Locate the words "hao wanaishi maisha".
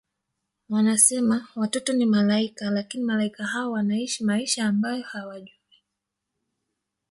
3.45-4.65